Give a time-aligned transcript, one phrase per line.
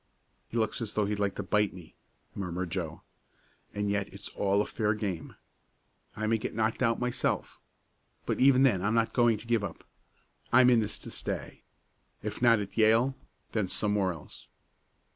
[0.47, 1.93] "He looks as though he'd like to bite me,"
[2.33, 3.03] murmured Joe.
[3.71, 5.35] "And yet it's all a fair game.
[6.15, 7.59] I may get knocked out myself.
[8.25, 9.83] But even then I'm not going to give up.
[10.51, 11.61] I'm in this to stay!
[12.23, 13.15] If not at Yale,
[13.51, 14.49] then somewhere else."